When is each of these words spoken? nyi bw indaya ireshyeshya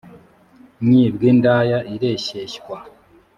nyi 0.87 1.03
bw 1.13 1.19
indaya 1.31 1.79
ireshyeshya 1.95 2.61